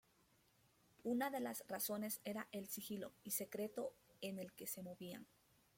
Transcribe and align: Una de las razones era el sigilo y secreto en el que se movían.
Una 1.03 1.29
de 1.29 1.39
las 1.41 1.63
razones 1.67 2.21
era 2.25 2.47
el 2.51 2.67
sigilo 2.67 3.13
y 3.23 3.29
secreto 3.29 3.93
en 4.21 4.39
el 4.39 4.51
que 4.53 4.65
se 4.65 4.81
movían. 4.81 5.27